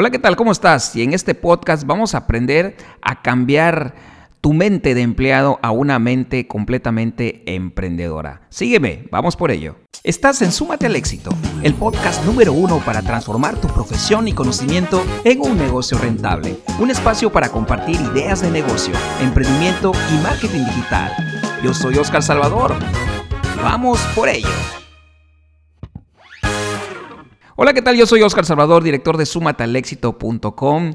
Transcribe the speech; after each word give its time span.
Hola, 0.00 0.08
¿qué 0.08 0.18
tal? 0.18 0.34
¿Cómo 0.34 0.50
estás? 0.50 0.96
Y 0.96 1.02
en 1.02 1.12
este 1.12 1.34
podcast 1.34 1.84
vamos 1.84 2.14
a 2.14 2.18
aprender 2.20 2.74
a 3.02 3.20
cambiar 3.20 3.94
tu 4.40 4.54
mente 4.54 4.94
de 4.94 5.02
empleado 5.02 5.58
a 5.62 5.72
una 5.72 5.98
mente 5.98 6.48
completamente 6.48 7.42
emprendedora. 7.44 8.40
Sígueme, 8.48 9.04
vamos 9.10 9.36
por 9.36 9.50
ello. 9.50 9.76
Estás 10.02 10.40
en 10.40 10.52
Súmate 10.52 10.86
al 10.86 10.96
Éxito, 10.96 11.28
el 11.62 11.74
podcast 11.74 12.24
número 12.24 12.54
uno 12.54 12.78
para 12.78 13.02
transformar 13.02 13.60
tu 13.60 13.68
profesión 13.68 14.26
y 14.26 14.32
conocimiento 14.32 15.04
en 15.24 15.42
un 15.42 15.58
negocio 15.58 15.98
rentable. 15.98 16.56
Un 16.78 16.90
espacio 16.90 17.30
para 17.30 17.50
compartir 17.50 18.00
ideas 18.00 18.40
de 18.40 18.50
negocio, 18.50 18.94
emprendimiento 19.20 19.92
y 20.14 20.22
marketing 20.22 20.64
digital. 20.64 21.12
Yo 21.62 21.74
soy 21.74 21.98
Oscar 21.98 22.22
Salvador. 22.22 22.74
Vamos 23.62 24.00
por 24.14 24.30
ello. 24.30 24.48
Hola, 27.62 27.74
¿qué 27.74 27.82
tal? 27.82 27.94
Yo 27.94 28.06
soy 28.06 28.22
Oscar 28.22 28.46
Salvador, 28.46 28.82
director 28.82 29.18
de 29.18 29.26
sumatalexito.com, 29.26 30.94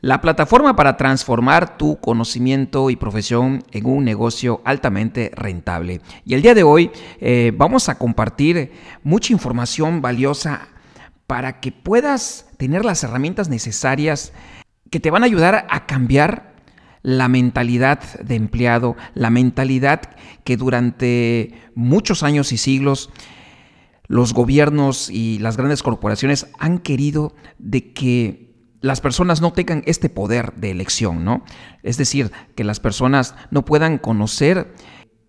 la 0.00 0.22
plataforma 0.22 0.74
para 0.74 0.96
transformar 0.96 1.76
tu 1.76 2.00
conocimiento 2.00 2.88
y 2.88 2.96
profesión 2.96 3.62
en 3.70 3.84
un 3.84 4.02
negocio 4.02 4.62
altamente 4.64 5.30
rentable. 5.34 6.00
Y 6.24 6.32
el 6.32 6.40
día 6.40 6.54
de 6.54 6.62
hoy 6.62 6.90
eh, 7.20 7.52
vamos 7.54 7.90
a 7.90 7.98
compartir 7.98 8.72
mucha 9.02 9.34
información 9.34 10.00
valiosa 10.00 10.68
para 11.26 11.60
que 11.60 11.70
puedas 11.70 12.46
tener 12.56 12.86
las 12.86 13.04
herramientas 13.04 13.50
necesarias 13.50 14.32
que 14.88 15.00
te 15.00 15.10
van 15.10 15.22
a 15.22 15.26
ayudar 15.26 15.66
a 15.68 15.84
cambiar 15.84 16.54
la 17.02 17.28
mentalidad 17.28 18.00
de 18.20 18.36
empleado, 18.36 18.96
la 19.12 19.28
mentalidad 19.28 20.00
que 20.44 20.56
durante 20.56 21.52
muchos 21.74 22.22
años 22.22 22.52
y 22.52 22.56
siglos 22.56 23.10
los 24.10 24.34
gobiernos 24.34 25.08
y 25.08 25.38
las 25.38 25.56
grandes 25.56 25.84
corporaciones 25.84 26.48
han 26.58 26.78
querido 26.78 27.32
de 27.60 27.92
que 27.92 28.50
las 28.80 29.00
personas 29.00 29.40
no 29.40 29.52
tengan 29.52 29.84
este 29.86 30.08
poder 30.08 30.52
de 30.54 30.72
elección, 30.72 31.24
¿no? 31.24 31.44
Es 31.84 31.96
decir, 31.96 32.32
que 32.56 32.64
las 32.64 32.80
personas 32.80 33.36
no 33.52 33.64
puedan 33.64 33.98
conocer 33.98 34.74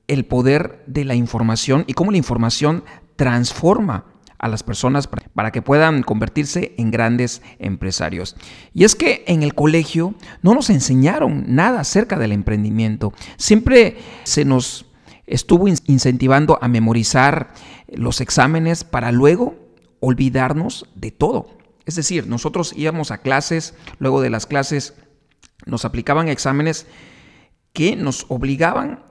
el 0.07 0.25
poder 0.25 0.83
de 0.87 1.05
la 1.05 1.13
información 1.13 1.83
y 1.85 1.93
cómo 1.93 2.09
la 2.09 2.17
información 2.17 2.83
transforma 3.17 4.05
a 4.39 4.47
las 4.47 4.63
personas 4.63 5.07
para 5.35 5.51
que 5.51 5.61
puedan 5.61 6.01
convertirse 6.01 6.73
en 6.79 6.89
grandes 6.89 7.43
empresarios. 7.59 8.35
Y 8.73 8.83
es 8.83 8.95
que 8.95 9.23
en 9.27 9.43
el 9.43 9.53
colegio 9.53 10.15
no 10.41 10.55
nos 10.55 10.71
enseñaron 10.71 11.43
nada 11.53 11.81
acerca 11.81 12.17
del 12.17 12.31
emprendimiento. 12.31 13.13
Siempre 13.37 13.97
se 14.23 14.43
nos 14.43 14.87
estuvo 15.31 15.67
incentivando 15.67 16.59
a 16.61 16.67
memorizar 16.67 17.53
los 17.87 18.19
exámenes 18.19 18.83
para 18.83 19.11
luego 19.11 19.55
olvidarnos 20.01 20.89
de 20.95 21.11
todo. 21.11 21.57
Es 21.85 21.95
decir, 21.95 22.27
nosotros 22.27 22.73
íbamos 22.75 23.11
a 23.11 23.19
clases, 23.19 23.73
luego 23.97 24.21
de 24.21 24.29
las 24.29 24.45
clases 24.45 24.93
nos 25.65 25.85
aplicaban 25.85 26.27
exámenes 26.27 26.85
que 27.71 27.95
nos 27.95 28.25
obligaban 28.27 29.05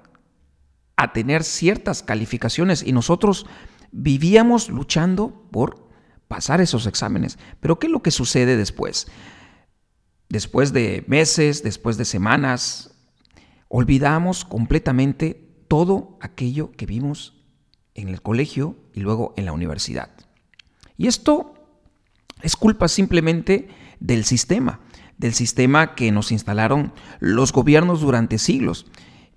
a 0.96 1.12
tener 1.12 1.42
ciertas 1.42 2.02
calificaciones 2.02 2.82
y 2.82 2.92
nosotros 2.92 3.46
vivíamos 3.90 4.68
luchando 4.68 5.48
por 5.50 5.88
pasar 6.28 6.60
esos 6.60 6.86
exámenes. 6.86 7.38
Pero 7.60 7.78
¿qué 7.78 7.86
es 7.86 7.92
lo 7.92 8.02
que 8.02 8.10
sucede 8.10 8.56
después? 8.58 9.06
Después 10.28 10.72
de 10.74 11.02
meses, 11.08 11.62
después 11.62 11.96
de 11.96 12.04
semanas, 12.04 12.94
olvidamos 13.68 14.44
completamente 14.44 15.49
todo 15.70 16.18
aquello 16.20 16.72
que 16.72 16.84
vimos 16.84 17.32
en 17.94 18.08
el 18.08 18.22
colegio 18.22 18.74
y 18.92 18.98
luego 18.98 19.34
en 19.36 19.44
la 19.44 19.52
universidad. 19.52 20.10
Y 20.96 21.06
esto 21.06 21.54
es 22.42 22.56
culpa 22.56 22.88
simplemente 22.88 23.68
del 24.00 24.24
sistema, 24.24 24.80
del 25.16 25.32
sistema 25.32 25.94
que 25.94 26.10
nos 26.10 26.32
instalaron 26.32 26.92
los 27.20 27.52
gobiernos 27.52 28.00
durante 28.00 28.38
siglos. 28.38 28.86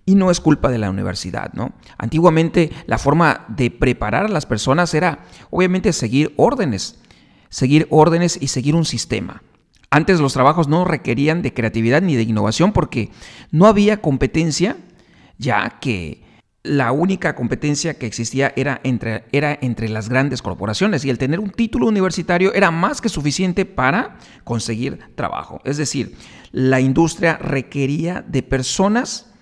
Y 0.08 0.16
no 0.16 0.32
es 0.32 0.40
culpa 0.40 0.72
de 0.72 0.80
la 0.80 0.90
universidad, 0.90 1.54
¿no? 1.54 1.74
Antiguamente 2.00 2.72
la 2.88 2.98
forma 2.98 3.46
de 3.50 3.70
preparar 3.70 4.26
a 4.26 4.30
las 4.30 4.48
personas 4.48 4.92
era 4.96 5.26
obviamente 5.52 5.94
seguir 5.94 6.34
órdenes, 6.36 6.98
seguir 7.50 7.86
órdenes 7.92 8.40
y 8.42 8.48
seguir 8.48 8.74
un 8.74 8.86
sistema. 8.86 9.44
Antes 9.92 10.20
los 10.20 10.34
trabajos 10.34 10.68
no 10.68 10.84
requerían 10.84 11.44
de 11.44 11.54
creatividad 11.54 12.02
ni 12.02 12.16
de 12.16 12.24
innovación 12.24 12.74
porque 12.74 13.12
no 13.52 13.68
había 13.68 14.02
competencia, 14.02 14.78
ya 15.38 15.78
que 15.80 16.23
la 16.64 16.94
única 16.94 17.36
competencia 17.36 17.96
que 17.96 18.06
existía 18.06 18.54
era 18.56 18.80
entre, 18.86 19.26
era 19.34 19.58
entre 19.62 19.90
las 19.90 20.08
grandes 20.08 20.42
corporaciones 20.42 21.04
y 21.04 21.10
el 21.10 21.18
tener 21.18 21.42
un 21.42 21.50
título 21.50 21.88
universitario 21.88 22.54
era 22.54 22.72
más 22.72 23.02
que 23.02 23.10
suficiente 23.10 23.66
para 23.66 24.18
conseguir 24.46 25.00
trabajo. 25.16 25.60
Es 25.66 25.76
decir, 25.76 26.16
la 26.54 26.80
industria 26.80 27.38
requería 27.38 28.24
de 28.26 28.44
personas 28.44 29.34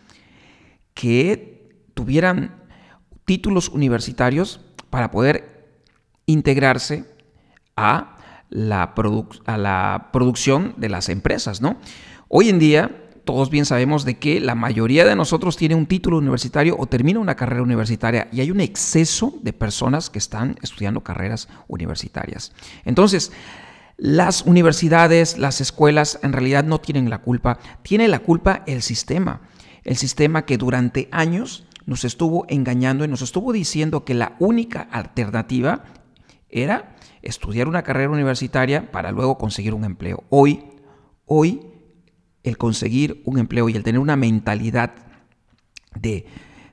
que 0.95 1.69
tuvieran 1.93 2.55
títulos 3.25 3.69
universitarios 3.69 4.61
para 4.89 5.11
poder 5.11 5.69
integrarse 6.25 7.05
a 7.75 8.17
la, 8.49 8.95
a 9.45 9.57
la 9.57 10.09
producción 10.11 10.73
de 10.77 10.89
las 10.89 11.07
empresas. 11.07 11.61
¿no? 11.61 11.77
Hoy 12.29 12.49
en 12.49 12.57
día 12.57 13.10
todos 13.31 13.49
bien 13.49 13.65
sabemos 13.65 14.03
de 14.03 14.17
que 14.17 14.41
la 14.41 14.55
mayoría 14.55 15.05
de 15.05 15.15
nosotros 15.15 15.55
tiene 15.55 15.73
un 15.73 15.85
título 15.85 16.17
universitario 16.17 16.75
o 16.77 16.85
termina 16.85 17.17
una 17.17 17.35
carrera 17.35 17.61
universitaria 17.61 18.27
y 18.33 18.41
hay 18.41 18.51
un 18.51 18.59
exceso 18.59 19.33
de 19.41 19.53
personas 19.53 20.09
que 20.09 20.19
están 20.19 20.57
estudiando 20.61 20.99
carreras 20.99 21.47
universitarias. 21.69 22.51
Entonces, 22.83 23.31
las 23.95 24.41
universidades, 24.41 25.37
las 25.37 25.61
escuelas 25.61 26.19
en 26.23 26.33
realidad 26.33 26.65
no 26.65 26.81
tienen 26.81 27.09
la 27.09 27.19
culpa, 27.19 27.57
tiene 27.83 28.09
la 28.09 28.19
culpa 28.19 28.63
el 28.67 28.81
sistema, 28.81 29.39
el 29.85 29.95
sistema 29.95 30.43
que 30.43 30.57
durante 30.57 31.07
años 31.13 31.65
nos 31.85 32.03
estuvo 32.03 32.45
engañando 32.49 33.05
y 33.05 33.07
nos 33.07 33.21
estuvo 33.21 33.53
diciendo 33.53 34.03
que 34.03 34.13
la 34.13 34.35
única 34.39 34.81
alternativa 34.91 35.85
era 36.49 36.97
estudiar 37.21 37.69
una 37.69 37.83
carrera 37.83 38.09
universitaria 38.09 38.91
para 38.91 39.13
luego 39.13 39.37
conseguir 39.37 39.73
un 39.73 39.85
empleo. 39.85 40.25
Hoy, 40.29 40.65
hoy 41.25 41.70
el 42.43 42.57
conseguir 42.57 43.21
un 43.25 43.37
empleo 43.37 43.69
y 43.69 43.75
el 43.75 43.83
tener 43.83 43.99
una 43.99 44.15
mentalidad 44.15 44.93
de 45.95 46.25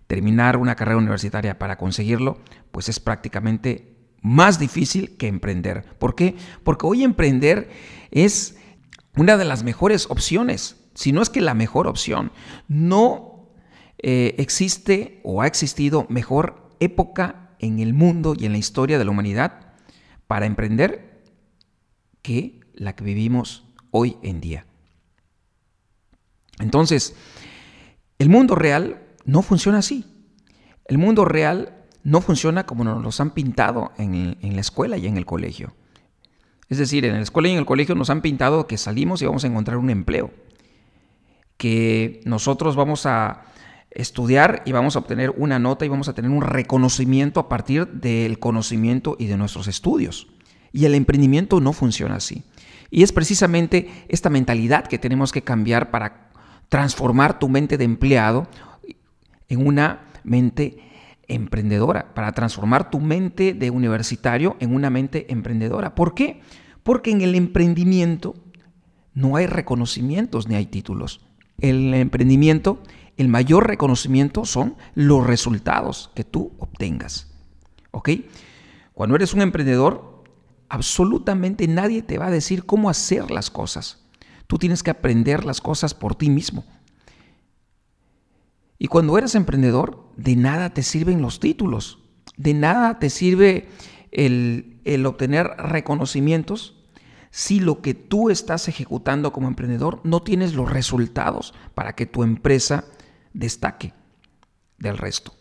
terminar 0.07 0.57
una 0.57 0.75
carrera 0.75 0.99
universitaria 0.99 1.59
para 1.59 1.77
conseguirlo, 1.77 2.39
pues 2.71 2.89
es 2.89 3.01
prácticamente 3.01 3.97
más 4.23 4.59
difícil 4.59 5.17
que 5.17 5.29
emprender. 5.29 5.85
¿Por 5.99 6.15
qué? 6.15 6.37
Porque 6.65 6.87
hoy 6.87 7.05
emprender 7.05 7.71
es 8.11 8.57
una 9.17 9.37
de 9.37 9.45
las 9.45 9.65
mejores 9.65 10.07
opciones, 10.11 10.77
si 10.95 11.13
no 11.13 11.23
es 11.23 11.31
que 11.31 11.41
la 11.41 11.55
mejor 11.55 11.87
opción. 11.87 12.33
No 12.69 13.51
eh, 13.99 14.35
existe 14.39 15.21
o 15.25 15.43
ha 15.43 15.47
existido 15.47 16.07
mejor 16.09 16.71
época 16.81 17.51
en 17.59 17.81
el 17.81 17.95
mundo 17.95 18.35
y 18.39 18.47
en 18.47 18.53
la 18.53 18.59
historia 18.59 18.99
de 18.99 19.05
la 19.05 19.11
humanidad 19.11 19.73
para 20.27 20.47
emprender 20.47 21.23
que 22.23 22.61
la 22.75 22.95
que 22.95 23.05
vivimos 23.05 23.65
hoy 23.91 24.17
en 24.23 24.41
día. 24.41 24.68
Entonces, 26.61 27.15
el 28.19 28.29
mundo 28.29 28.55
real 28.55 29.01
no 29.25 29.43
funciona 29.43 29.79
así. 29.79 30.05
El 30.87 30.99
mundo 30.99 31.25
real 31.25 31.85
no 32.03 32.21
funciona 32.21 32.65
como 32.65 32.85
nos 32.85 33.03
los 33.03 33.21
han 33.21 33.31
pintado 33.31 33.93
en, 33.99 34.37
la 34.41 34.61
escuela 34.61 34.97
y 34.97 35.07
en 35.07 35.17
el 35.17 35.27
colegio. 35.27 35.75
Es 36.69 36.79
decir, 36.79 37.05
en 37.05 37.15
la 37.15 37.21
escuela 37.21 37.49
y 37.49 37.53
en 37.53 37.59
el 37.59 37.67
colegio 37.67 37.95
nos 37.95 38.11
han 38.11 38.23
pintado 38.23 38.67
que 38.67 38.79
salimos 38.79 39.23
y 39.23 39.27
vamos 39.27 39.45
a 39.45 39.47
encontrar 39.47 39.79
un 39.79 39.91
empleo, 39.91 40.31
que 41.57 42.21
nosotros 42.25 42.77
vamos 42.77 43.07
a 43.07 43.45
estudiar 43.91 44.63
y 44.65 44.73
vamos 44.73 44.97
a 44.97 45.01
obtener 45.01 45.31
una 45.37 45.59
nota 45.59 45.85
y 45.85 45.89
vamos 45.89 46.09
a 46.09 46.15
tener 46.15 46.31
un 46.31 46.43
reconocimiento 46.43 47.41
a 47.41 47.49
partir 47.49 47.89
del 47.89 48.39
conocimiento 48.39 49.17
y 49.19 49.27
de 49.27 49.37
nuestros 49.37 49.67
estudios. 49.67 50.29
Y 50.73 50.85
el 50.85 50.95
emprendimiento 50.95 51.61
no 51.61 51.73
funciona 51.73 52.17
así. 52.17 52.45
Y 52.91 53.03
es 53.03 53.13
precisamente 53.13 53.91
esta 54.09 54.31
mentalidad 54.31 54.87
que 54.87 54.99
tenemos 54.99 55.33
que 55.33 55.43
cambiar 55.43 55.91
para 55.91 56.28
transformar 56.69 57.39
tu 57.39 57.49
mente 57.49 57.79
de 57.79 57.85
empleado 57.85 58.49
en 59.49 59.67
una 59.67 60.07
mente 60.25 60.79
emprendedora, 61.29 62.15
para 62.15 62.33
transformar 62.33 62.91
tu 62.91 63.01
mente 63.01 63.53
de 63.53 63.71
universitario 63.71 64.57
en 64.61 64.75
una 64.75 64.91
mente 64.91 65.31
emprendedora. 65.31 65.95
¿Por 65.95 66.15
qué? 66.15 66.41
Porque 66.83 67.11
en 67.11 67.21
el 67.21 67.35
emprendimiento 67.35 68.35
no 69.15 69.37
hay 69.37 69.47
reconocimientos 69.47 70.49
ni 70.49 70.55
hay 70.55 70.67
títulos. 70.67 71.21
En 71.61 71.89
el 71.89 71.95
emprendimiento, 71.95 72.83
el 73.17 73.29
mayor 73.29 73.67
reconocimiento 73.67 74.45
son 74.45 74.77
los 74.95 75.27
resultados 75.27 76.11
que 76.15 76.25
tú 76.25 76.53
obtengas. 76.59 77.31
¿Ok? 77.91 78.11
Cuando 78.95 79.17
eres 79.17 79.35
un 79.35 79.43
emprendedor, 79.43 80.25
absolutamente 80.69 81.67
nadie 81.69 82.03
te 82.03 82.19
va 82.19 82.27
a 82.27 82.31
decir 82.31 82.65
cómo 82.65 82.89
hacer 82.89 83.31
las 83.31 83.51
cosas. 83.51 84.08
Tú 84.49 84.59
tienes 84.59 84.83
que 84.83 84.91
aprender 84.91 85.45
las 85.45 85.61
cosas 85.61 85.95
por 85.95 86.17
ti 86.17 86.31
mismo. 86.31 86.65
Y 88.79 88.89
cuando 88.89 89.19
eres 89.19 89.35
emprendedor, 89.35 90.09
de 90.17 90.37
nada 90.37 90.73
te 90.73 90.83
sirven 90.83 91.21
los 91.21 91.39
títulos, 91.39 91.99
de 92.37 92.55
nada 92.55 92.99
te 92.99 93.11
sirve 93.11 93.69
el, 94.11 95.05
obtener 95.07 95.47
reconocimientos 95.59 96.77
si 97.31 97.61
lo 97.61 97.83
que 97.83 97.93
tú 97.93 98.31
estás 98.31 98.69
ejecutando 98.69 99.33
como 99.33 99.49
emprendedor 99.49 100.01
no 100.03 100.23
tienes 100.23 100.55
los 100.55 100.71
resultados 100.71 101.53
para 101.75 101.95
que 101.95 102.07
tu 102.07 102.23
empresa 102.23 102.85
destaque 103.35 103.93
del 104.79 104.97
resto 104.97 105.35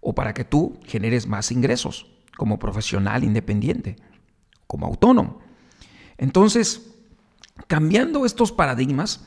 o 0.00 0.14
para 0.14 0.34
que 0.34 0.44
tú 0.44 0.78
generes 0.84 1.26
más 1.26 1.50
ingresos 1.50 2.06
como 2.36 2.58
profesional 2.58 3.24
independiente, 3.24 3.96
como 4.66 4.86
autónomo. 4.86 5.40
Entonces, 6.18 6.95
cambiando 7.66 8.26
estos 8.26 8.52
paradigmas, 8.52 9.24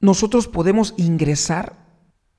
nosotros 0.00 0.48
podemos 0.48 0.94
ingresar 0.96 1.88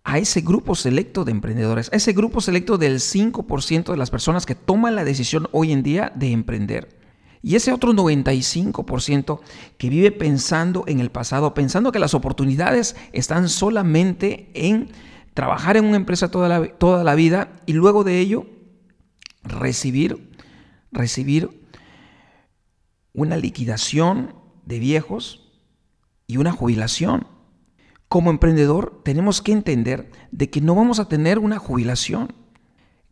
a 0.03 0.17
ese 0.17 0.41
grupo 0.41 0.75
selecto 0.75 1.25
de 1.25 1.31
emprendedores, 1.31 1.89
a 1.91 1.97
ese 1.97 2.13
grupo 2.13 2.41
selecto 2.41 2.77
del 2.77 3.00
5% 3.00 3.91
de 3.91 3.97
las 3.97 4.09
personas 4.09 4.45
que 4.45 4.56
toman 4.56 4.95
la 4.95 5.03
decisión 5.03 5.47
hoy 5.51 5.71
en 5.71 5.83
día 5.83 6.11
de 6.15 6.31
emprender. 6.31 7.00
Y 7.41 7.56
ese 7.56 7.71
otro 7.71 7.94
95% 7.94 9.39
que 9.77 9.89
vive 9.89 10.11
pensando 10.11 10.83
en 10.88 11.00
el 11.00 11.09
pasado, 11.09 11.53
pensando 11.53 11.91
que 11.91 12.00
las 12.00 12.13
oportunidades 12.13 12.95
están 13.13 13.50
solamente 13.50 14.51
en 14.53 14.89
trabajar 15.33 15.77
en 15.77 15.85
una 15.85 15.95
empresa 15.95 16.31
toda 16.31 16.50
la, 16.50 16.67
toda 16.67 17.03
la 17.03 17.15
vida 17.15 17.61
y 17.65 17.73
luego 17.73 18.03
de 18.03 18.19
ello 18.19 18.45
recibir, 19.44 20.31
recibir 20.91 21.67
una 23.13 23.38
liquidación 23.38 24.35
de 24.69 24.80
viejos 24.80 25.51
y 26.27 26.38
una 26.38 26.51
jubilación. 26.51 27.27
Como 28.07 28.30
emprendedor 28.30 29.01
tenemos 29.04 29.42
que 29.42 29.51
entender 29.51 30.12
de 30.31 30.50
que 30.51 30.62
no 30.62 30.75
vamos 30.75 31.00
a 31.00 31.10
tener 31.10 31.39
una 31.39 31.57
jubilación. 31.57 32.33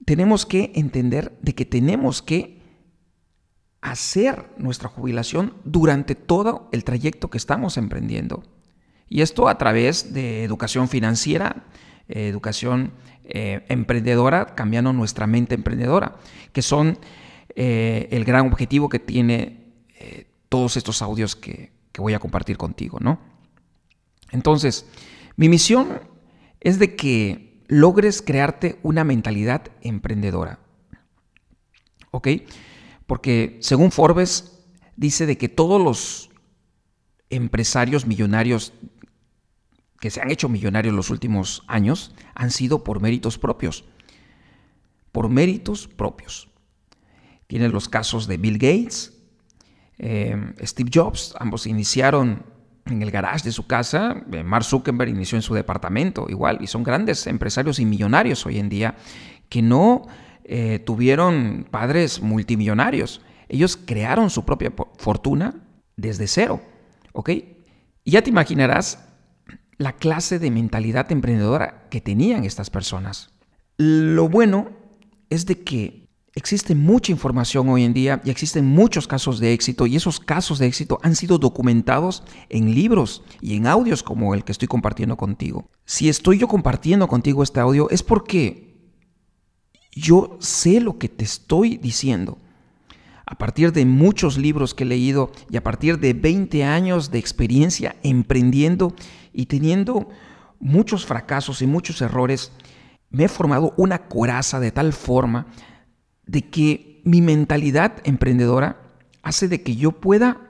Tenemos 0.05 0.45
que 0.45 0.71
entender 0.75 1.37
de 1.41 1.55
que 1.55 1.65
tenemos 1.65 2.21
que 2.21 2.61
hacer 3.81 4.45
nuestra 4.57 4.87
jubilación 4.87 5.55
durante 5.65 6.13
todo 6.13 6.69
el 6.71 6.83
trayecto 6.83 7.29
que 7.29 7.39
estamos 7.39 7.77
emprendiendo. 7.77 8.43
Y 9.09 9.21
esto 9.21 9.47
a 9.47 9.57
través 9.57 10.13
de 10.13 10.43
educación 10.43 10.87
financiera, 10.87 11.65
eh, 12.07 12.27
educación 12.27 12.91
eh, 13.23 13.65
emprendedora, 13.69 14.53
cambiando 14.53 14.93
nuestra 14.93 15.25
mente 15.25 15.55
emprendedora, 15.55 16.17
que 16.53 16.61
son 16.61 16.99
eh, 17.55 18.09
el 18.11 18.25
gran 18.25 18.45
objetivo 18.45 18.89
que 18.89 18.99
tiene 18.99 19.65
todos 20.49 20.77
estos 20.77 21.01
audios 21.01 21.35
que, 21.35 21.71
que 21.91 22.01
voy 22.01 22.13
a 22.13 22.19
compartir 22.19 22.57
contigo, 22.57 22.99
¿no? 22.99 23.19
Entonces, 24.31 24.85
mi 25.35 25.49
misión 25.49 26.01
es 26.59 26.79
de 26.79 26.95
que 26.95 27.63
logres 27.67 28.21
crearte 28.21 28.79
una 28.83 29.03
mentalidad 29.03 29.71
emprendedora. 29.81 30.59
¿Ok? 32.11 32.29
Porque 33.05 33.57
según 33.61 33.91
Forbes 33.91 34.63
dice 34.95 35.25
de 35.25 35.37
que 35.37 35.49
todos 35.49 35.81
los 35.81 36.29
empresarios 37.29 38.05
millonarios 38.05 38.73
que 39.99 40.11
se 40.11 40.21
han 40.21 40.31
hecho 40.31 40.49
millonarios 40.49 40.93
los 40.93 41.09
últimos 41.09 41.63
años 41.67 42.13
han 42.35 42.51
sido 42.51 42.83
por 42.83 43.01
méritos 43.01 43.37
propios. 43.37 43.85
Por 45.11 45.29
méritos 45.29 45.87
propios. 45.87 46.49
Tienen 47.47 47.71
los 47.71 47.89
casos 47.89 48.27
de 48.27 48.37
Bill 48.37 48.57
Gates, 48.57 49.16
eh, 49.99 50.53
Steve 50.61 50.91
Jobs, 50.93 51.35
ambos 51.39 51.67
iniciaron 51.67 52.45
en 52.85 53.01
el 53.01 53.11
garage 53.11 53.43
de 53.43 53.51
su 53.51 53.67
casa, 53.67 54.23
eh, 54.31 54.43
Mark 54.43 54.63
Zuckerberg 54.63 55.09
inició 55.09 55.37
en 55.37 55.41
su 55.41 55.53
departamento, 55.53 56.27
igual, 56.29 56.59
y 56.61 56.67
son 56.67 56.83
grandes 56.83 57.27
empresarios 57.27 57.79
y 57.79 57.85
millonarios 57.85 58.45
hoy 58.45 58.59
en 58.59 58.69
día 58.69 58.95
que 59.49 59.61
no 59.61 60.07
eh, 60.43 60.79
tuvieron 60.79 61.67
padres 61.69 62.21
multimillonarios. 62.21 63.21
Ellos 63.49 63.77
crearon 63.77 64.29
su 64.29 64.45
propia 64.45 64.73
fortuna 64.97 65.55
desde 65.95 66.27
cero, 66.27 66.61
¿ok? 67.13 67.29
Y 68.03 68.11
ya 68.11 68.21
te 68.21 68.29
imaginarás 68.29 69.03
la 69.77 69.93
clase 69.93 70.39
de 70.39 70.51
mentalidad 70.51 71.11
emprendedora 71.11 71.87
que 71.89 72.01
tenían 72.01 72.43
estas 72.45 72.69
personas. 72.69 73.33
Lo 73.77 74.27
bueno 74.27 74.69
es 75.29 75.45
de 75.45 75.63
que 75.63 76.06
existe 76.37 76.75
mucha 76.75 77.11
información 77.11 77.67
hoy 77.67 77.83
en 77.83 77.93
día 77.93 78.21
y 78.23 78.29
existen 78.29 78.63
muchos 78.63 79.07
casos 79.07 79.39
de 79.39 79.53
éxito 79.53 79.87
y 79.87 79.95
esos 79.95 80.19
casos 80.19 80.59
de 80.59 80.67
éxito 80.67 80.99
han 81.01 81.15
sido 81.15 81.39
documentados 81.39 82.23
en 82.49 82.75
libros 82.75 83.23
y 83.41 83.55
en 83.55 83.65
audios 83.65 84.03
como 84.03 84.35
el 84.35 84.43
que 84.43 84.51
estoy 84.51 84.67
compartiendo 84.67 85.17
contigo. 85.17 85.71
Si 85.85 86.09
estoy 86.09 86.37
yo 86.37 86.47
compartiendo 86.47 87.07
contigo 87.07 87.41
este 87.41 87.59
audio 87.59 87.89
es 87.89 88.03
porque 88.03 88.77
yo 89.91 90.37
sé 90.39 90.79
lo 90.79 90.99
que 90.99 91.09
te 91.09 91.23
estoy 91.23 91.77
diciendo. 91.77 92.37
A 93.25 93.35
partir 93.39 93.73
de 93.73 93.85
muchos 93.85 94.37
libros 94.37 94.75
que 94.75 94.83
he 94.83 94.87
leído 94.87 95.31
y 95.49 95.57
a 95.57 95.63
partir 95.63 95.99
de 95.99 96.13
20 96.13 96.63
años 96.63 97.09
de 97.09 97.17
experiencia 97.17 97.95
emprendiendo 98.03 98.93
y 99.33 99.47
teniendo 99.47 100.09
muchos 100.59 101.03
fracasos 101.03 101.63
y 101.63 101.67
muchos 101.67 101.99
errores, 102.01 102.51
me 103.09 103.23
he 103.23 103.27
formado 103.27 103.73
una 103.75 104.07
coraza 104.07 104.59
de 104.59 104.71
tal 104.71 104.93
forma 104.93 105.47
de 106.27 106.49
que 106.49 107.01
mi 107.03 107.21
mentalidad 107.21 108.01
emprendedora 108.03 108.81
hace 109.23 109.47
de 109.47 109.63
que 109.63 109.75
yo 109.75 109.93
pueda 109.93 110.49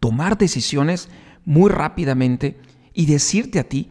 tomar 0.00 0.38
decisiones 0.38 1.08
muy 1.44 1.70
rápidamente 1.70 2.58
y 2.92 3.06
decirte 3.06 3.58
a 3.58 3.68
ti 3.68 3.90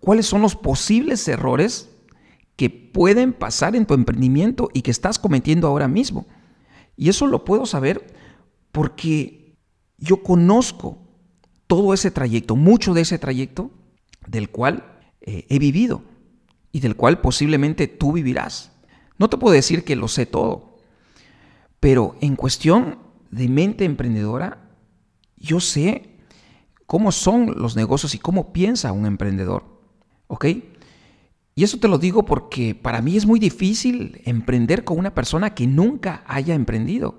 cuáles 0.00 0.26
son 0.26 0.42
los 0.42 0.56
posibles 0.56 1.26
errores 1.28 1.90
que 2.56 2.70
pueden 2.70 3.32
pasar 3.32 3.76
en 3.76 3.86
tu 3.86 3.94
emprendimiento 3.94 4.68
y 4.72 4.82
que 4.82 4.90
estás 4.90 5.18
cometiendo 5.18 5.68
ahora 5.68 5.88
mismo. 5.88 6.26
Y 6.96 7.08
eso 7.08 7.26
lo 7.26 7.44
puedo 7.44 7.66
saber 7.66 8.14
porque 8.72 9.56
yo 9.98 10.22
conozco 10.22 10.98
todo 11.66 11.94
ese 11.94 12.10
trayecto, 12.10 12.56
mucho 12.56 12.94
de 12.94 13.02
ese 13.02 13.18
trayecto 13.18 13.70
del 14.26 14.50
cual 14.50 14.98
eh, 15.20 15.46
he 15.48 15.58
vivido 15.58 16.02
y 16.72 16.80
del 16.80 16.96
cual 16.96 17.20
posiblemente 17.20 17.86
tú 17.86 18.12
vivirás. 18.12 18.72
No 19.18 19.28
te 19.28 19.36
puedo 19.36 19.54
decir 19.54 19.84
que 19.84 19.96
lo 19.96 20.08
sé 20.08 20.26
todo, 20.26 20.78
pero 21.80 22.16
en 22.20 22.36
cuestión 22.36 22.98
de 23.30 23.48
mente 23.48 23.84
emprendedora, 23.84 24.70
yo 25.36 25.60
sé 25.60 26.16
cómo 26.86 27.12
son 27.12 27.54
los 27.56 27.76
negocios 27.76 28.14
y 28.14 28.18
cómo 28.18 28.52
piensa 28.52 28.92
un 28.92 29.06
emprendedor. 29.06 29.64
¿Ok? 30.28 30.46
Y 31.54 31.64
eso 31.64 31.78
te 31.78 31.88
lo 31.88 31.98
digo 31.98 32.24
porque 32.24 32.74
para 32.74 33.02
mí 33.02 33.16
es 33.16 33.26
muy 33.26 33.40
difícil 33.40 34.20
emprender 34.24 34.84
con 34.84 34.98
una 34.98 35.14
persona 35.14 35.54
que 35.54 35.66
nunca 35.66 36.22
haya 36.26 36.54
emprendido. 36.54 37.18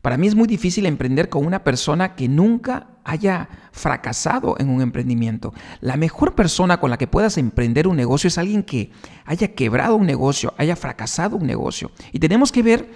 Para 0.00 0.16
mí 0.16 0.26
es 0.26 0.34
muy 0.34 0.48
difícil 0.48 0.84
emprender 0.86 1.28
con 1.28 1.46
una 1.46 1.62
persona 1.62 2.16
que 2.16 2.28
nunca 2.28 2.91
haya 3.04 3.48
fracasado 3.72 4.56
en 4.58 4.68
un 4.68 4.82
emprendimiento. 4.82 5.52
La 5.80 5.96
mejor 5.96 6.34
persona 6.34 6.80
con 6.80 6.90
la 6.90 6.98
que 6.98 7.06
puedas 7.06 7.38
emprender 7.38 7.88
un 7.88 7.96
negocio 7.96 8.28
es 8.28 8.38
alguien 8.38 8.62
que 8.62 8.90
haya 9.24 9.54
quebrado 9.54 9.96
un 9.96 10.06
negocio, 10.06 10.54
haya 10.58 10.76
fracasado 10.76 11.36
un 11.36 11.46
negocio. 11.46 11.90
Y 12.12 12.18
tenemos 12.18 12.52
que 12.52 12.62
ver 12.62 12.90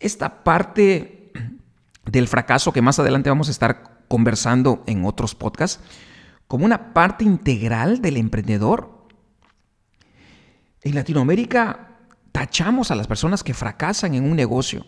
esta 0.00 0.42
parte 0.44 1.32
del 2.04 2.28
fracaso 2.28 2.72
que 2.72 2.82
más 2.82 2.98
adelante 2.98 3.28
vamos 3.30 3.48
a 3.48 3.52
estar 3.52 4.04
conversando 4.08 4.82
en 4.86 5.04
otros 5.04 5.34
podcasts 5.34 5.80
como 6.46 6.64
una 6.64 6.94
parte 6.94 7.24
integral 7.24 8.00
del 8.00 8.16
emprendedor 8.16 9.06
en 10.82 10.94
Latinoamérica 10.94 11.88
tachamos 12.32 12.90
a 12.90 12.94
las 12.94 13.06
personas 13.06 13.42
que 13.42 13.54
fracasan 13.54 14.14
en 14.14 14.24
un 14.24 14.36
negocio. 14.36 14.86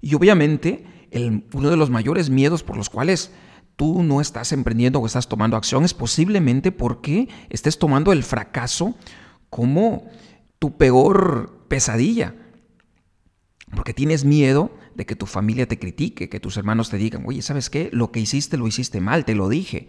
Y 0.00 0.14
obviamente 0.14 1.03
uno 1.14 1.70
de 1.70 1.76
los 1.76 1.90
mayores 1.90 2.30
miedos 2.30 2.62
por 2.62 2.76
los 2.76 2.90
cuales 2.90 3.30
tú 3.76 4.02
no 4.02 4.20
estás 4.20 4.52
emprendiendo 4.52 5.00
o 5.00 5.06
estás 5.06 5.28
tomando 5.28 5.56
acción 5.56 5.84
es 5.84 5.94
posiblemente 5.94 6.72
porque 6.72 7.28
estés 7.50 7.78
tomando 7.78 8.12
el 8.12 8.22
fracaso 8.22 8.94
como 9.50 10.08
tu 10.58 10.76
peor 10.76 11.66
pesadilla. 11.68 12.34
Porque 13.74 13.94
tienes 13.94 14.24
miedo 14.24 14.70
de 14.94 15.06
que 15.06 15.16
tu 15.16 15.26
familia 15.26 15.66
te 15.66 15.78
critique, 15.78 16.28
que 16.28 16.40
tus 16.40 16.56
hermanos 16.56 16.90
te 16.90 16.96
digan, 16.96 17.24
oye, 17.26 17.42
¿sabes 17.42 17.70
qué? 17.70 17.90
Lo 17.92 18.12
que 18.12 18.20
hiciste 18.20 18.56
lo 18.56 18.66
hiciste 18.66 19.00
mal, 19.00 19.24
te 19.24 19.34
lo 19.34 19.48
dije. 19.48 19.88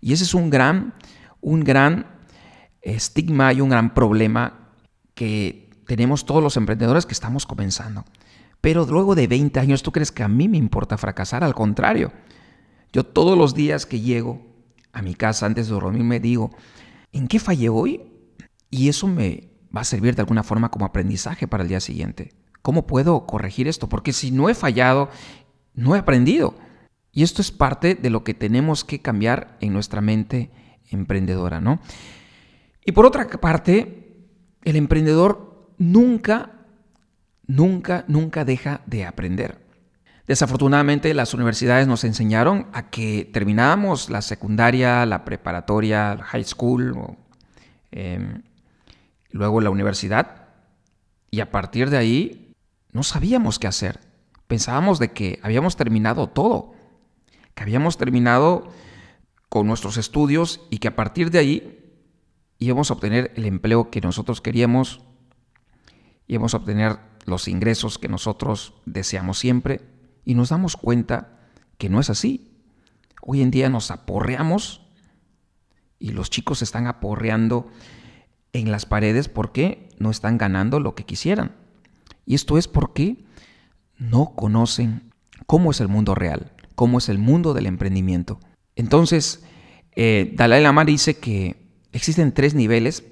Y 0.00 0.12
ese 0.12 0.24
es 0.24 0.34
un 0.34 0.50
gran, 0.50 0.94
un 1.40 1.64
gran 1.64 2.06
estigma 2.82 3.52
y 3.52 3.60
un 3.60 3.70
gran 3.70 3.94
problema 3.94 4.70
que 5.14 5.70
tenemos 5.86 6.26
todos 6.26 6.42
los 6.42 6.56
emprendedores 6.56 7.06
que 7.06 7.14
estamos 7.14 7.46
comenzando. 7.46 8.04
Pero 8.60 8.84
luego 8.84 9.14
de 9.14 9.26
20 9.26 9.60
años, 9.60 9.82
¿tú 9.82 9.92
crees 9.92 10.12
que 10.12 10.22
a 10.22 10.28
mí 10.28 10.48
me 10.48 10.56
importa 10.56 10.98
fracasar? 10.98 11.44
Al 11.44 11.54
contrario, 11.54 12.12
yo 12.92 13.04
todos 13.04 13.36
los 13.36 13.54
días 13.54 13.86
que 13.86 14.00
llego 14.00 14.42
a 14.92 15.02
mi 15.02 15.14
casa 15.14 15.46
antes 15.46 15.68
de 15.68 15.74
dormir 15.74 16.02
me 16.02 16.20
digo, 16.20 16.50
¿en 17.12 17.28
qué 17.28 17.38
fallé 17.38 17.68
hoy? 17.68 18.02
Y 18.70 18.88
eso 18.88 19.06
me 19.06 19.50
va 19.74 19.82
a 19.82 19.84
servir 19.84 20.14
de 20.14 20.22
alguna 20.22 20.42
forma 20.42 20.70
como 20.70 20.86
aprendizaje 20.86 21.46
para 21.46 21.62
el 21.62 21.68
día 21.68 21.80
siguiente. 21.80 22.32
¿Cómo 22.62 22.86
puedo 22.86 23.26
corregir 23.26 23.68
esto? 23.68 23.88
Porque 23.88 24.12
si 24.12 24.30
no 24.30 24.48
he 24.48 24.54
fallado, 24.54 25.10
no 25.74 25.94
he 25.94 25.98
aprendido. 25.98 26.56
Y 27.12 27.22
esto 27.22 27.40
es 27.40 27.50
parte 27.50 27.94
de 27.94 28.10
lo 28.10 28.24
que 28.24 28.34
tenemos 28.34 28.84
que 28.84 29.00
cambiar 29.00 29.56
en 29.60 29.72
nuestra 29.72 30.00
mente 30.00 30.50
emprendedora, 30.90 31.60
¿no? 31.60 31.80
Y 32.84 32.92
por 32.92 33.06
otra 33.06 33.28
parte, 33.28 34.26
el 34.64 34.76
emprendedor 34.76 35.72
nunca, 35.78 36.55
nunca, 37.46 38.04
nunca 38.08 38.44
deja 38.44 38.80
de 38.86 39.04
aprender. 39.04 39.66
Desafortunadamente 40.26 41.14
las 41.14 41.34
universidades 41.34 41.86
nos 41.86 42.02
enseñaron 42.02 42.66
a 42.72 42.90
que 42.90 43.28
terminábamos 43.32 44.10
la 44.10 44.22
secundaria, 44.22 45.06
la 45.06 45.24
preparatoria, 45.24 46.18
high 46.20 46.44
school, 46.44 47.16
em, 47.92 48.42
luego 49.30 49.60
la 49.60 49.70
universidad, 49.70 50.48
y 51.30 51.40
a 51.40 51.50
partir 51.50 51.90
de 51.90 51.98
ahí 51.98 52.54
no 52.90 53.04
sabíamos 53.04 53.58
qué 53.58 53.68
hacer. 53.68 54.00
Pensábamos 54.48 54.98
de 54.98 55.12
que 55.12 55.38
habíamos 55.42 55.76
terminado 55.76 56.28
todo, 56.28 56.74
que 57.54 57.62
habíamos 57.62 57.96
terminado 57.96 58.70
con 59.48 59.66
nuestros 59.66 59.96
estudios 59.96 60.60
y 60.70 60.78
que 60.78 60.88
a 60.88 60.96
partir 60.96 61.30
de 61.30 61.38
ahí 61.38 61.94
íbamos 62.58 62.90
a 62.90 62.94
obtener 62.94 63.32
el 63.36 63.44
empleo 63.44 63.90
que 63.90 64.00
nosotros 64.00 64.40
queríamos, 64.40 65.02
íbamos 66.26 66.54
a 66.54 66.56
obtener 66.56 66.98
los 67.26 67.48
ingresos 67.48 67.98
que 67.98 68.08
nosotros 68.08 68.74
deseamos 68.86 69.38
siempre 69.38 69.82
y 70.24 70.34
nos 70.34 70.48
damos 70.48 70.76
cuenta 70.76 71.40
que 71.76 71.88
no 71.88 72.00
es 72.00 72.08
así. 72.08 72.52
Hoy 73.20 73.42
en 73.42 73.50
día 73.50 73.68
nos 73.68 73.90
aporreamos 73.90 74.82
y 75.98 76.10
los 76.10 76.30
chicos 76.30 76.62
están 76.62 76.86
aporreando 76.86 77.68
en 78.52 78.70
las 78.70 78.86
paredes 78.86 79.28
porque 79.28 79.88
no 79.98 80.10
están 80.10 80.38
ganando 80.38 80.80
lo 80.80 80.94
que 80.94 81.04
quisieran. 81.04 81.56
Y 82.24 82.34
esto 82.34 82.58
es 82.58 82.68
porque 82.68 83.24
no 83.98 84.34
conocen 84.34 85.12
cómo 85.46 85.70
es 85.70 85.80
el 85.80 85.88
mundo 85.88 86.14
real, 86.14 86.52
cómo 86.74 86.98
es 86.98 87.08
el 87.08 87.18
mundo 87.18 87.54
del 87.54 87.66
emprendimiento. 87.66 88.38
Entonces, 88.76 89.44
eh, 89.92 90.32
Dalai 90.36 90.62
Lama 90.62 90.84
dice 90.84 91.18
que 91.18 91.56
existen 91.92 92.32
tres 92.32 92.54
niveles 92.54 93.04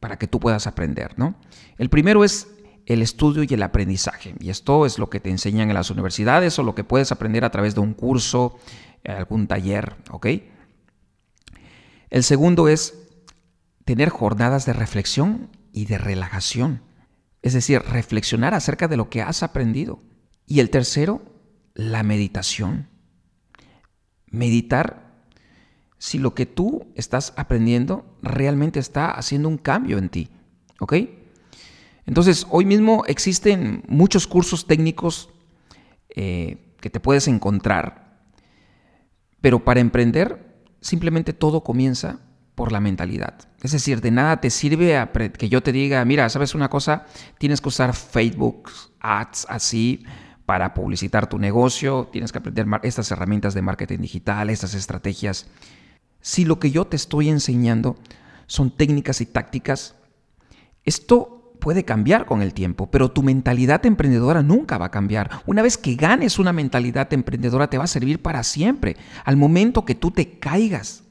para 0.00 0.18
que 0.18 0.26
tú 0.26 0.38
puedas 0.40 0.66
aprender, 0.66 1.18
¿no? 1.18 1.36
El 1.78 1.88
primero 1.88 2.24
es 2.24 2.48
el 2.88 3.02
estudio 3.02 3.42
y 3.42 3.52
el 3.52 3.62
aprendizaje. 3.62 4.34
Y 4.40 4.48
esto 4.48 4.86
es 4.86 4.98
lo 4.98 5.10
que 5.10 5.20
te 5.20 5.28
enseñan 5.28 5.68
en 5.68 5.74
las 5.74 5.90
universidades 5.90 6.58
o 6.58 6.62
lo 6.62 6.74
que 6.74 6.84
puedes 6.84 7.12
aprender 7.12 7.44
a 7.44 7.50
través 7.50 7.74
de 7.74 7.80
un 7.80 7.92
curso, 7.92 8.58
algún 9.04 9.46
taller, 9.46 9.94
¿ok? 10.10 10.26
El 12.08 12.24
segundo 12.24 12.66
es 12.66 12.94
tener 13.84 14.08
jornadas 14.08 14.64
de 14.64 14.72
reflexión 14.72 15.50
y 15.70 15.84
de 15.84 15.98
relajación. 15.98 16.80
Es 17.42 17.52
decir, 17.52 17.82
reflexionar 17.82 18.54
acerca 18.54 18.88
de 18.88 18.96
lo 18.96 19.10
que 19.10 19.20
has 19.20 19.42
aprendido. 19.42 20.02
Y 20.46 20.60
el 20.60 20.70
tercero, 20.70 21.20
la 21.74 22.02
meditación. 22.02 22.88
Meditar 24.30 25.26
si 25.98 26.18
lo 26.18 26.34
que 26.34 26.46
tú 26.46 26.90
estás 26.94 27.34
aprendiendo 27.36 28.16
realmente 28.22 28.80
está 28.80 29.10
haciendo 29.10 29.50
un 29.50 29.58
cambio 29.58 29.98
en 29.98 30.08
ti. 30.08 30.30
¿Ok? 30.80 30.94
Entonces, 32.08 32.46
hoy 32.48 32.64
mismo 32.64 33.04
existen 33.06 33.84
muchos 33.86 34.26
cursos 34.26 34.66
técnicos 34.66 35.28
eh, 36.08 36.74
que 36.80 36.88
te 36.88 37.00
puedes 37.00 37.28
encontrar, 37.28 38.22
pero 39.42 39.62
para 39.62 39.80
emprender 39.80 40.64
simplemente 40.80 41.34
todo 41.34 41.62
comienza 41.62 42.20
por 42.54 42.72
la 42.72 42.80
mentalidad. 42.80 43.34
Es 43.60 43.72
decir, 43.72 44.00
de 44.00 44.10
nada 44.10 44.40
te 44.40 44.48
sirve 44.48 45.06
que 45.36 45.50
yo 45.50 45.62
te 45.62 45.70
diga, 45.70 46.02
mira, 46.06 46.30
¿sabes 46.30 46.54
una 46.54 46.70
cosa? 46.70 47.04
Tienes 47.36 47.60
que 47.60 47.68
usar 47.68 47.94
Facebook, 47.94 48.70
ads, 49.00 49.44
así, 49.46 50.06
para 50.46 50.72
publicitar 50.72 51.28
tu 51.28 51.38
negocio, 51.38 52.08
tienes 52.10 52.32
que 52.32 52.38
aprender 52.38 52.66
estas 52.84 53.10
herramientas 53.10 53.52
de 53.52 53.60
marketing 53.60 53.98
digital, 53.98 54.48
estas 54.48 54.72
estrategias. 54.72 55.46
Si 56.22 56.46
lo 56.46 56.58
que 56.58 56.70
yo 56.70 56.86
te 56.86 56.96
estoy 56.96 57.28
enseñando 57.28 57.96
son 58.46 58.70
técnicas 58.70 59.20
y 59.20 59.26
tácticas, 59.26 59.94
esto 60.84 61.37
puede 61.58 61.84
cambiar 61.84 62.26
con 62.26 62.42
el 62.42 62.54
tiempo, 62.54 62.90
pero 62.90 63.10
tu 63.10 63.22
mentalidad 63.22 63.84
emprendedora 63.86 64.42
nunca 64.42 64.78
va 64.78 64.86
a 64.86 64.90
cambiar. 64.90 65.42
Una 65.46 65.62
vez 65.62 65.76
que 65.76 65.94
ganes 65.94 66.38
una 66.38 66.52
mentalidad 66.52 67.12
emprendedora 67.12 67.68
te 67.68 67.78
va 67.78 67.84
a 67.84 67.88
servir 67.88 68.22
para 68.22 68.42
siempre. 68.42 68.96
Al 69.24 69.36
momento 69.36 69.84
que 69.84 69.94
tú 69.94 70.10
te 70.10 70.38
caigas, 70.38 71.04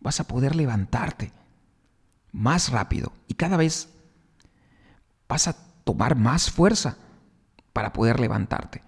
vas 0.00 0.20
a 0.20 0.24
poder 0.24 0.54
levantarte 0.56 1.32
más 2.32 2.70
rápido 2.70 3.12
y 3.28 3.34
cada 3.34 3.56
vez 3.56 3.88
vas 5.28 5.48
a 5.48 5.56
tomar 5.84 6.16
más 6.16 6.50
fuerza 6.50 6.98
para 7.72 7.92
poder 7.92 8.20
levantarte. 8.20 8.82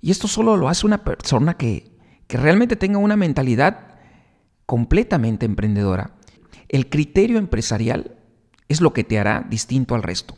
Y 0.00 0.10
esto 0.10 0.28
solo 0.28 0.56
lo 0.56 0.68
hace 0.68 0.86
una 0.86 1.04
persona 1.04 1.56
que, 1.56 1.96
que 2.26 2.36
realmente 2.36 2.76
tenga 2.76 2.98
una 2.98 3.16
mentalidad 3.16 3.88
completamente 4.66 5.46
emprendedora. 5.46 6.12
El 6.68 6.88
criterio 6.88 7.38
empresarial 7.38 8.17
es 8.68 8.80
lo 8.80 8.92
que 8.92 9.04
te 9.04 9.18
hará 9.18 9.46
distinto 9.48 9.94
al 9.94 10.02
resto. 10.02 10.36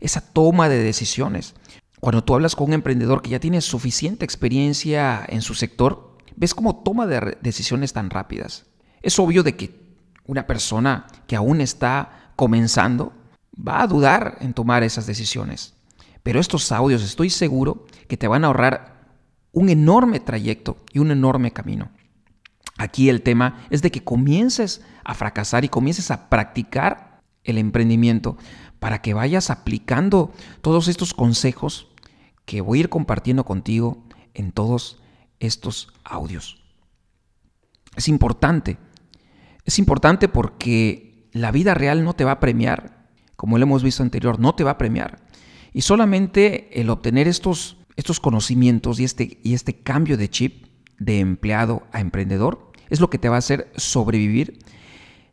Esa 0.00 0.20
toma 0.20 0.68
de 0.68 0.82
decisiones. 0.82 1.54
Cuando 2.00 2.24
tú 2.24 2.34
hablas 2.34 2.56
con 2.56 2.68
un 2.68 2.74
emprendedor 2.74 3.22
que 3.22 3.30
ya 3.30 3.40
tiene 3.40 3.60
suficiente 3.60 4.24
experiencia 4.24 5.24
en 5.28 5.42
su 5.42 5.54
sector, 5.54 6.16
ves 6.36 6.54
cómo 6.54 6.82
toma 6.82 7.06
de 7.06 7.36
decisiones 7.42 7.92
tan 7.92 8.10
rápidas. 8.10 8.66
Es 9.02 9.18
obvio 9.18 9.42
de 9.42 9.56
que 9.56 9.80
una 10.26 10.46
persona 10.46 11.06
que 11.26 11.36
aún 11.36 11.60
está 11.60 12.32
comenzando 12.36 13.12
va 13.56 13.82
a 13.82 13.86
dudar 13.86 14.38
en 14.40 14.54
tomar 14.54 14.82
esas 14.82 15.06
decisiones. 15.06 15.74
Pero 16.22 16.40
estos 16.40 16.70
audios 16.72 17.02
estoy 17.02 17.30
seguro 17.30 17.86
que 18.08 18.16
te 18.16 18.28
van 18.28 18.44
a 18.44 18.48
ahorrar 18.48 19.16
un 19.52 19.68
enorme 19.68 20.20
trayecto 20.20 20.76
y 20.92 20.98
un 20.98 21.10
enorme 21.10 21.52
camino. 21.52 21.90
Aquí 22.78 23.08
el 23.10 23.22
tema 23.22 23.66
es 23.70 23.82
de 23.82 23.90
que 23.90 24.04
comiences 24.04 24.82
a 25.04 25.14
fracasar 25.14 25.64
y 25.64 25.68
comiences 25.68 26.10
a 26.10 26.30
practicar 26.30 27.09
el 27.44 27.58
emprendimiento 27.58 28.36
para 28.78 29.02
que 29.02 29.14
vayas 29.14 29.50
aplicando 29.50 30.32
todos 30.62 30.88
estos 30.88 31.14
consejos 31.14 31.88
que 32.44 32.60
voy 32.60 32.78
a 32.78 32.80
ir 32.80 32.88
compartiendo 32.88 33.44
contigo 33.44 34.04
en 34.34 34.52
todos 34.52 35.00
estos 35.38 35.92
audios. 36.04 36.62
Es 37.96 38.08
importante, 38.08 38.78
es 39.64 39.78
importante 39.78 40.28
porque 40.28 41.28
la 41.32 41.50
vida 41.50 41.74
real 41.74 42.04
no 42.04 42.14
te 42.14 42.24
va 42.24 42.32
a 42.32 42.40
premiar, 42.40 43.08
como 43.36 43.58
lo 43.58 43.64
hemos 43.64 43.82
visto 43.82 44.02
anterior, 44.02 44.38
no 44.38 44.54
te 44.54 44.64
va 44.64 44.72
a 44.72 44.78
premiar. 44.78 45.24
Y 45.72 45.82
solamente 45.82 46.80
el 46.80 46.90
obtener 46.90 47.28
estos, 47.28 47.76
estos 47.96 48.20
conocimientos 48.20 49.00
y 49.00 49.04
este, 49.04 49.38
y 49.42 49.54
este 49.54 49.80
cambio 49.82 50.16
de 50.16 50.28
chip 50.28 50.66
de 50.98 51.20
empleado 51.20 51.84
a 51.92 52.00
emprendedor 52.00 52.72
es 52.90 53.00
lo 53.00 53.08
que 53.08 53.18
te 53.18 53.28
va 53.28 53.36
a 53.36 53.38
hacer 53.38 53.72
sobrevivir 53.76 54.58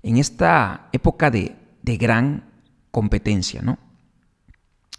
en 0.03 0.17
esta 0.17 0.89
época 0.93 1.31
de 1.31 1.56
de 1.87 1.97
gran 1.97 2.43
competencia, 2.91 3.61
¿no? 3.61 3.79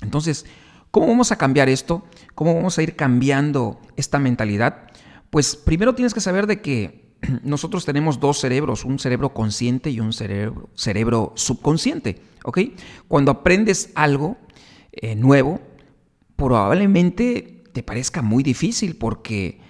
Entonces, 0.00 0.47
¿cómo 0.90 1.07
vamos 1.07 1.33
a 1.33 1.37
cambiar 1.37 1.68
esto? 1.68 2.04
¿Cómo 2.35 2.54
vamos 2.54 2.78
a 2.78 2.83
ir 2.83 2.97
cambiando 2.97 3.78
esta 3.97 4.18
mentalidad? 4.18 4.88
Pues 5.28 5.54
primero 5.54 5.95
tienes 5.95 6.14
que 6.14 6.23
saber 6.23 6.47
de 6.47 6.62
que 6.62 7.14
nosotros 7.42 7.85
tenemos 7.85 8.21
dos 8.21 8.40
cerebros, 8.40 8.87
un 8.87 8.99
cerebro 8.99 9.35
consciente 9.35 9.90
y 9.90 10.00
un 10.00 10.14
cerebro, 10.14 11.33
subconsciente, 11.37 12.23
¿ok? 12.45 12.59
Cuando 13.07 13.33
aprendes 13.33 13.90
algo 13.95 14.38
eh, 14.92 15.14
nuevo, 15.14 15.61
probablemente 16.37 17.64
te 17.75 17.83
parezca 17.83 18.23
muy 18.23 18.42
difícil 18.42 18.97
porque 18.97 19.61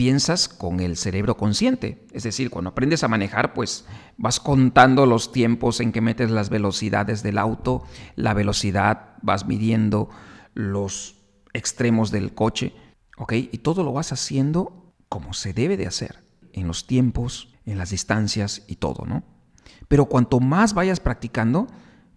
piensas 0.00 0.48
con 0.48 0.80
el 0.80 0.96
cerebro 0.96 1.36
consciente. 1.36 2.06
Es 2.10 2.22
decir, 2.22 2.48
cuando 2.48 2.70
aprendes 2.70 3.04
a 3.04 3.08
manejar, 3.08 3.52
pues 3.52 3.84
vas 4.16 4.40
contando 4.40 5.04
los 5.04 5.30
tiempos 5.30 5.78
en 5.78 5.92
que 5.92 6.00
metes 6.00 6.30
las 6.30 6.48
velocidades 6.48 7.22
del 7.22 7.36
auto, 7.36 7.82
la 8.16 8.32
velocidad, 8.32 9.16
vas 9.20 9.46
midiendo 9.46 10.08
los 10.54 11.16
extremos 11.52 12.10
del 12.10 12.32
coche, 12.32 12.72
¿ok? 13.18 13.34
Y 13.34 13.58
todo 13.58 13.84
lo 13.84 13.92
vas 13.92 14.10
haciendo 14.10 14.94
como 15.10 15.34
se 15.34 15.52
debe 15.52 15.76
de 15.76 15.86
hacer, 15.86 16.20
en 16.54 16.66
los 16.66 16.86
tiempos, 16.86 17.54
en 17.66 17.76
las 17.76 17.90
distancias 17.90 18.62
y 18.68 18.76
todo, 18.76 19.04
¿no? 19.04 19.22
Pero 19.86 20.06
cuanto 20.06 20.40
más 20.40 20.72
vayas 20.72 20.98
practicando, 20.98 21.66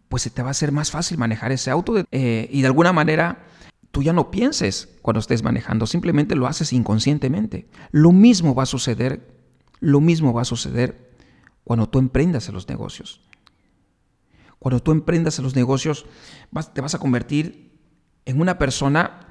pues 0.08 0.24
se 0.24 0.30
te 0.30 0.42
va 0.42 0.48
a 0.48 0.52
hacer 0.52 0.72
más 0.72 0.90
fácil 0.90 1.18
manejar 1.18 1.52
ese 1.52 1.70
auto 1.70 2.02
eh, 2.12 2.48
y 2.50 2.62
de 2.62 2.68
alguna 2.68 2.94
manera 2.94 3.44
tú 3.94 4.02
ya 4.02 4.12
no 4.12 4.32
pienses 4.32 4.90
cuando 5.04 5.20
estés 5.20 5.44
manejando, 5.44 5.86
simplemente 5.86 6.36
lo 6.36 6.48
haces 6.48 6.74
inconscientemente. 6.74 7.70
Lo 7.92 8.12
mismo 8.12 8.56
va 8.56 8.64
a 8.64 8.66
suceder, 8.66 9.38
lo 9.82 10.02
mismo 10.02 10.34
va 10.34 10.42
a 10.42 10.46
suceder 10.46 11.16
cuando 11.64 11.88
tú 11.88 12.00
emprendas 12.00 12.48
en 12.48 12.56
los 12.56 12.68
negocios. 12.68 13.22
Cuando 14.58 14.82
tú 14.82 14.94
emprendas 14.94 15.38
en 15.38 15.44
los 15.44 15.56
negocios, 15.56 16.08
te 16.74 16.82
vas 16.82 16.96
a 16.96 16.98
convertir 16.98 17.78
en 18.26 18.42
una 18.42 18.58
persona 18.58 19.28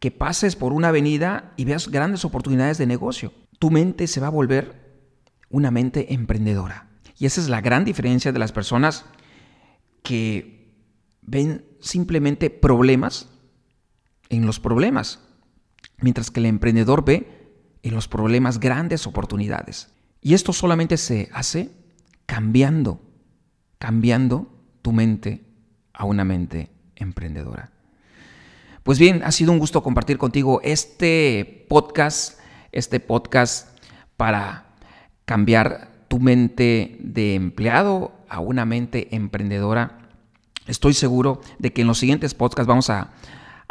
que 0.00 0.10
pases 0.10 0.56
por 0.56 0.72
una 0.72 0.88
avenida 0.88 1.52
y 1.58 1.66
veas 1.66 1.88
grandes 1.88 2.24
oportunidades 2.24 2.78
de 2.78 2.86
negocio. 2.86 3.34
Tu 3.58 3.70
mente 3.70 4.06
se 4.06 4.20
va 4.20 4.28
a 4.28 4.30
volver 4.30 5.04
una 5.50 5.70
mente 5.70 6.14
emprendedora. 6.14 6.88
Y 7.18 7.26
esa 7.26 7.42
es 7.42 7.50
la 7.50 7.60
gran 7.60 7.84
diferencia 7.84 8.32
de 8.32 8.38
las 8.38 8.52
personas 8.52 9.04
que 10.02 10.72
ven 11.20 11.66
simplemente 11.78 12.48
problemas 12.48 13.35
en 14.28 14.46
los 14.46 14.60
problemas, 14.60 15.20
mientras 15.98 16.30
que 16.30 16.40
el 16.40 16.46
emprendedor 16.46 17.04
ve 17.04 17.36
en 17.82 17.94
los 17.94 18.08
problemas 18.08 18.58
grandes 18.60 19.06
oportunidades. 19.06 19.88
Y 20.20 20.34
esto 20.34 20.52
solamente 20.52 20.96
se 20.96 21.28
hace 21.32 21.70
cambiando, 22.26 23.00
cambiando 23.78 24.48
tu 24.82 24.92
mente 24.92 25.44
a 25.92 26.04
una 26.04 26.24
mente 26.24 26.70
emprendedora. 26.96 27.70
Pues 28.82 28.98
bien, 28.98 29.22
ha 29.24 29.32
sido 29.32 29.52
un 29.52 29.58
gusto 29.58 29.82
compartir 29.82 30.18
contigo 30.18 30.60
este 30.62 31.66
podcast, 31.68 32.38
este 32.72 33.00
podcast 33.00 33.76
para 34.16 34.66
cambiar 35.24 35.90
tu 36.08 36.20
mente 36.20 36.96
de 37.00 37.34
empleado 37.34 38.12
a 38.28 38.40
una 38.40 38.64
mente 38.64 39.14
emprendedora. 39.14 39.98
Estoy 40.66 40.94
seguro 40.94 41.40
de 41.58 41.72
que 41.72 41.82
en 41.82 41.88
los 41.88 41.98
siguientes 41.98 42.34
podcasts 42.34 42.68
vamos 42.68 42.90
a, 42.90 43.12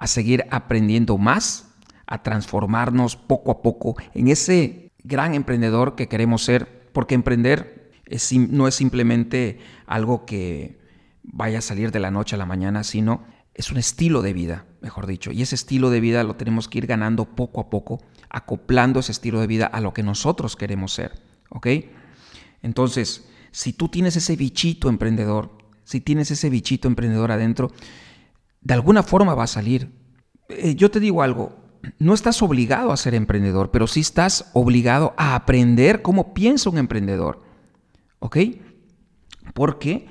seguir 0.05 0.45
aprendiendo 0.51 1.17
más, 1.17 1.71
a 2.07 2.21
transformarnos 2.21 3.15
poco 3.15 3.51
a 3.51 3.61
poco 3.61 3.95
en 4.13 4.27
ese 4.27 4.91
gran 5.03 5.33
emprendedor 5.33 5.95
que 5.95 6.07
queremos 6.07 6.43
ser, 6.43 6.89
porque 6.93 7.15
emprender 7.15 7.91
no 8.49 8.67
es 8.67 8.75
simplemente 8.75 9.59
algo 9.87 10.25
que 10.25 10.79
vaya 11.23 11.59
a 11.59 11.61
salir 11.61 11.91
de 11.91 11.99
la 11.99 12.11
noche 12.11 12.35
a 12.35 12.39
la 12.39 12.45
mañana, 12.45 12.83
sino 12.83 13.23
es 13.53 13.71
un 13.71 13.77
estilo 13.77 14.21
de 14.21 14.33
vida, 14.33 14.65
mejor 14.81 15.07
dicho. 15.07 15.31
Y 15.31 15.41
ese 15.41 15.55
estilo 15.55 15.89
de 15.89 16.01
vida 16.01 16.23
lo 16.23 16.35
tenemos 16.35 16.67
que 16.67 16.77
ir 16.77 16.87
ganando 16.87 17.25
poco 17.25 17.61
a 17.61 17.69
poco, 17.69 18.01
acoplando 18.29 18.99
ese 18.99 19.13
estilo 19.13 19.39
de 19.39 19.47
vida 19.47 19.65
a 19.65 19.81
lo 19.81 19.93
que 19.93 20.03
nosotros 20.03 20.55
queremos 20.55 20.93
ser. 20.93 21.13
¿Ok? 21.49 21.67
Entonces, 22.61 23.27
si 23.51 23.73
tú 23.73 23.87
tienes 23.87 24.15
ese 24.17 24.35
bichito 24.35 24.89
emprendedor, 24.89 25.57
si 25.85 26.01
tienes 26.01 26.31
ese 26.31 26.49
bichito 26.49 26.87
emprendedor 26.87 27.31
adentro, 27.31 27.71
de 28.65 28.73
alguna 28.73 29.03
forma 29.03 29.35
va 29.35 29.43
a 29.43 29.47
salir. 29.47 29.91
Eh, 30.49 30.75
yo 30.75 30.91
te 30.91 30.99
digo 30.99 31.21
algo, 31.21 31.55
no 31.99 32.13
estás 32.15 32.41
obligado 32.41 32.91
a 32.91 32.97
ser 32.97 33.13
emprendedor, 33.13 33.69
pero 33.71 33.85
sí 33.87 33.99
estás 34.01 34.49
obligado 34.53 35.13
a 35.17 35.35
aprender 35.35 36.01
cómo 36.01 36.33
piensa 36.33 36.69
un 36.69 36.79
emprendedor. 36.79 37.43
¿Ok? 38.19 38.37
Porque 39.53 40.07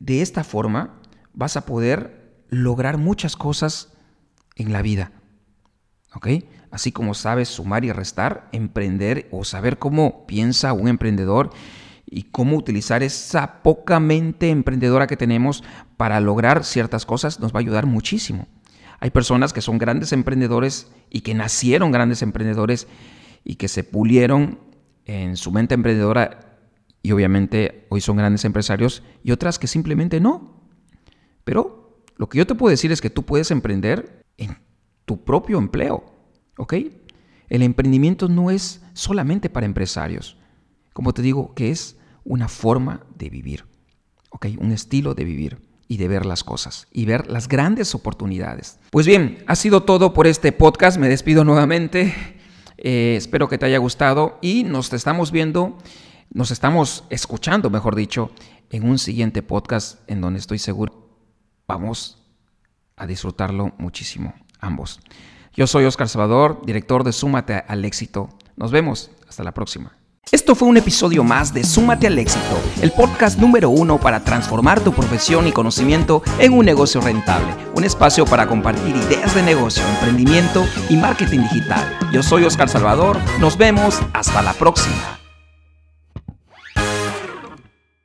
de 0.00 0.22
esta 0.22 0.44
forma 0.44 1.02
vas 1.34 1.58
a 1.58 1.66
poder 1.66 2.44
lograr 2.48 2.96
muchas 2.96 3.36
cosas 3.36 3.92
en 4.56 4.72
la 4.72 4.80
vida. 4.80 5.12
¿Ok? 6.14 6.28
Así 6.70 6.90
como 6.90 7.12
sabes 7.12 7.50
sumar 7.50 7.84
y 7.84 7.92
restar, 7.92 8.48
emprender 8.52 9.28
o 9.30 9.44
saber 9.44 9.78
cómo 9.78 10.26
piensa 10.26 10.72
un 10.72 10.88
emprendedor 10.88 11.50
y 12.06 12.24
cómo 12.24 12.56
utilizar 12.56 13.02
esa 13.02 13.62
poca 13.62 14.00
mente 14.00 14.50
emprendedora 14.50 15.06
que 15.06 15.16
tenemos 15.16 15.64
para 15.96 16.20
lograr 16.20 16.64
ciertas 16.64 17.06
cosas 17.06 17.40
nos 17.40 17.52
va 17.52 17.58
a 17.58 17.60
ayudar 17.60 17.86
muchísimo. 17.86 18.46
Hay 19.00 19.10
personas 19.10 19.52
que 19.52 19.60
son 19.60 19.78
grandes 19.78 20.12
emprendedores 20.12 20.90
y 21.10 21.22
que 21.22 21.34
nacieron 21.34 21.92
grandes 21.92 22.22
emprendedores 22.22 22.86
y 23.44 23.56
que 23.56 23.68
se 23.68 23.84
pulieron 23.84 24.58
en 25.04 25.36
su 25.36 25.50
mente 25.50 25.74
emprendedora 25.74 26.58
y 27.02 27.12
obviamente 27.12 27.86
hoy 27.90 28.00
son 28.00 28.16
grandes 28.16 28.44
empresarios 28.44 29.02
y 29.22 29.32
otras 29.32 29.58
que 29.58 29.66
simplemente 29.66 30.20
no. 30.20 30.62
Pero 31.44 32.02
lo 32.16 32.28
que 32.28 32.38
yo 32.38 32.46
te 32.46 32.54
puedo 32.54 32.70
decir 32.70 32.92
es 32.92 33.00
que 33.00 33.10
tú 33.10 33.24
puedes 33.24 33.50
emprender 33.50 34.24
en 34.38 34.56
tu 35.04 35.22
propio 35.24 35.58
empleo, 35.58 36.04
¿ok? 36.56 36.74
El 37.50 37.62
emprendimiento 37.62 38.28
no 38.28 38.50
es 38.50 38.82
solamente 38.94 39.50
para 39.50 39.66
empresarios 39.66 40.38
como 40.94 41.12
te 41.12 41.20
digo, 41.20 41.54
que 41.54 41.70
es 41.70 41.96
una 42.24 42.48
forma 42.48 43.02
de 43.18 43.28
vivir, 43.28 43.66
¿ok? 44.30 44.46
Un 44.58 44.72
estilo 44.72 45.14
de 45.14 45.24
vivir 45.24 45.60
y 45.86 45.98
de 45.98 46.08
ver 46.08 46.24
las 46.24 46.42
cosas 46.42 46.88
y 46.90 47.04
ver 47.04 47.30
las 47.30 47.46
grandes 47.46 47.94
oportunidades. 47.94 48.78
Pues 48.90 49.06
bien, 49.06 49.44
ha 49.46 49.56
sido 49.56 49.82
todo 49.82 50.14
por 50.14 50.26
este 50.26 50.52
podcast. 50.52 50.96
Me 50.96 51.10
despido 51.10 51.44
nuevamente. 51.44 52.14
Eh, 52.78 53.14
espero 53.18 53.48
que 53.48 53.58
te 53.58 53.66
haya 53.66 53.78
gustado 53.78 54.38
y 54.40 54.64
nos 54.64 54.90
estamos 54.94 55.30
viendo, 55.30 55.76
nos 56.32 56.50
estamos 56.50 57.04
escuchando, 57.10 57.68
mejor 57.68 57.94
dicho, 57.94 58.30
en 58.70 58.88
un 58.88 58.98
siguiente 58.98 59.42
podcast 59.42 60.00
en 60.08 60.22
donde 60.22 60.40
estoy 60.40 60.58
seguro 60.58 61.04
vamos 61.66 62.18
a 62.96 63.06
disfrutarlo 63.06 63.72
muchísimo, 63.78 64.34
ambos. 64.60 65.00
Yo 65.54 65.66
soy 65.66 65.84
Oscar 65.84 66.08
Salvador, 66.08 66.62
director 66.64 67.04
de 67.04 67.12
Súmate 67.12 67.54
al 67.66 67.84
Éxito. 67.84 68.28
Nos 68.56 68.70
vemos. 68.70 69.10
Hasta 69.28 69.44
la 69.44 69.54
próxima. 69.54 70.03
Esto 70.32 70.54
fue 70.54 70.68
un 70.68 70.76
episodio 70.76 71.22
más 71.22 71.52
de 71.52 71.64
Súmate 71.64 72.06
al 72.06 72.18
éxito, 72.18 72.58
el 72.82 72.90
podcast 72.92 73.38
número 73.38 73.70
uno 73.70 74.00
para 74.00 74.24
transformar 74.24 74.80
tu 74.80 74.92
profesión 74.92 75.46
y 75.46 75.52
conocimiento 75.52 76.22
en 76.38 76.54
un 76.54 76.64
negocio 76.64 77.00
rentable, 77.00 77.46
un 77.74 77.84
espacio 77.84 78.24
para 78.24 78.46
compartir 78.46 78.96
ideas 78.96 79.34
de 79.34 79.42
negocio, 79.42 79.84
emprendimiento 79.86 80.66
y 80.88 80.96
marketing 80.96 81.40
digital. 81.40 81.98
Yo 82.12 82.22
soy 82.22 82.44
Oscar 82.44 82.68
Salvador, 82.68 83.18
nos 83.38 83.56
vemos 83.56 84.00
hasta 84.12 84.42
la 84.42 84.54
próxima. 84.54 85.23